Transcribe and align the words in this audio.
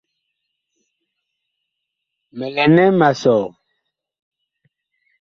Mi 2.37 2.47
lɛ 2.55 2.63
nɛ 2.75 2.83
ma 2.99 3.07
sɔ? 3.21 3.33